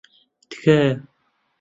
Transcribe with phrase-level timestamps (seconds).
[0.49, 0.91] تکایە.